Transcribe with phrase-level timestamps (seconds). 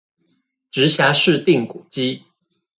[0.71, 2.23] 直轄市定古蹟